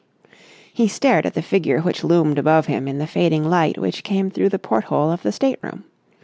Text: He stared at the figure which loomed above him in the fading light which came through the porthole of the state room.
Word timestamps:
He 0.73 0.87
stared 0.87 1.27
at 1.27 1.35
the 1.35 1.43
figure 1.43 1.81
which 1.81 2.03
loomed 2.03 2.39
above 2.39 2.65
him 2.65 2.87
in 2.87 2.97
the 2.97 3.05
fading 3.05 3.47
light 3.47 3.77
which 3.77 4.03
came 4.03 4.31
through 4.31 4.49
the 4.49 4.57
porthole 4.57 5.11
of 5.11 5.21
the 5.21 5.31
state 5.31 5.59
room. 5.61 5.83